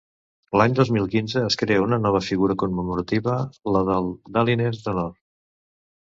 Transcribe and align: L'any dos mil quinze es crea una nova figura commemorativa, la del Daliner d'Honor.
L'any 0.59 0.75
dos 0.77 0.91
mil 0.93 1.03
quinze 1.15 1.41
es 1.49 1.57
crea 1.63 1.83
una 1.83 1.99
nova 2.05 2.21
figura 2.27 2.55
commemorativa, 2.63 3.35
la 3.75 3.83
del 3.91 4.09
Daliner 4.39 4.71
d'Honor. 4.79 5.13